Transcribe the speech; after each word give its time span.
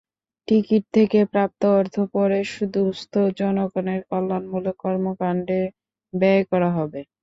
Ticket 0.47 0.83
থেকে 0.95 1.19
প্রাপ্ত 1.33 1.61
অর্থ 1.77 1.95
পরে 2.13 2.39
দুস্থ 2.75 3.11
জনগণের 3.39 4.01
কল্যাণমূলক 4.09 4.75
কর্মকাণ্ডে 4.83 5.61
ব্যয় 6.13 6.43
করা 6.51 6.69
হবে। 6.77 7.01